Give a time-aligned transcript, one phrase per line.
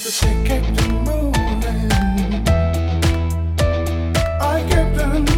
[0.00, 0.04] I
[4.70, 5.37] kept on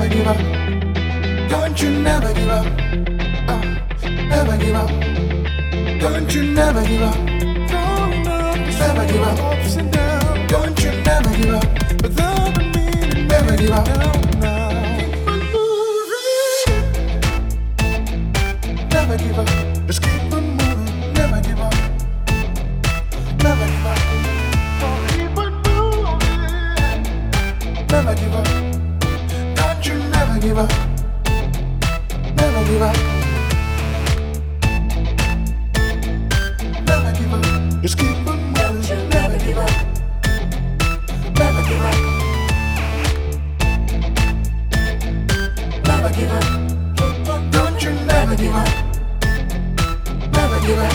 [0.00, 0.38] never give up.
[1.50, 2.66] Don't you never give up.
[3.48, 3.60] Uh,
[4.28, 4.88] never give up.
[6.00, 7.16] Don't you never give up.
[8.80, 9.38] Never give up.
[10.48, 11.64] Don't you never give up.
[13.28, 13.86] Never give up.
[18.90, 19.48] Never give up.
[21.14, 21.74] Never give up.
[23.42, 23.98] Never give up.
[27.90, 28.69] Never give up
[30.40, 30.70] give up.
[32.34, 32.96] Never give up.
[36.86, 37.82] Never give up.
[37.82, 39.08] Just keep on moving.
[39.10, 39.70] Never give up.
[41.36, 41.96] Never give up.
[45.86, 46.44] Never give up.
[47.52, 48.68] Don't you never give up.
[50.32, 50.94] Never give up.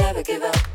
[0.00, 0.73] Never give up.